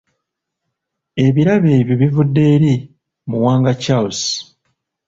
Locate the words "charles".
3.83-4.21